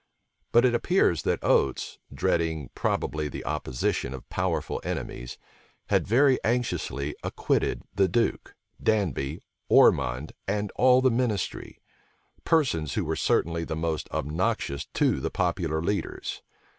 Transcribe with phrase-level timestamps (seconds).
[0.51, 5.37] But it appears that Oates, dreading probably the opposition of powerful enemies,
[5.89, 11.83] had very anxiously acquitted the duke, Danby, Ormond, and all the ministry;
[12.43, 16.41] persons who were certainly the most obnoxious to the popular leaders.